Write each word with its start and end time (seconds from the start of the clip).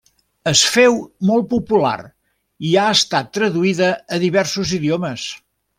Es 0.51 0.61
féu 0.77 0.95
molt 1.31 1.47
popular 1.51 1.93
i 2.71 2.75
ha 2.85 2.89
estat 2.97 3.33
traduïda 3.39 3.95
a 4.19 4.23
diversos 4.29 4.77
idiomes. 4.81 5.33